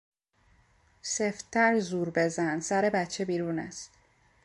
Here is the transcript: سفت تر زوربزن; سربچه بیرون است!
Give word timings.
سفت 1.01 1.51
تر 1.51 1.79
زوربزن; 1.79 2.59
سربچه 2.59 3.25
بیرون 3.25 3.59
است! 3.59 3.91